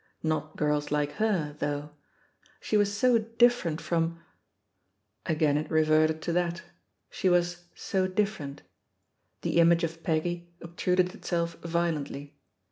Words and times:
Not 0.23 0.55
girls 0.57 0.89
like 0.89 1.11
her, 1.21 1.55
though! 1.59 1.91
die 2.71 2.75
was 2.77 2.91
so 2.91 3.19
different 3.19 3.79
from 3.79 4.19
Again 5.27 5.57
it 5.57 5.69
reverted 5.69 6.23
to 6.23 6.33
that— 6.33 6.63
^she 7.13 7.29
was 7.29 7.65
"so 7.75 8.07
different"! 8.07 8.63
The 9.43 9.59
image 9.59 9.83
of 9.83 10.01
Peggy 10.01 10.49
obtruded 10.59 11.13
itself 11.13 11.53
violently. 11.61 12.35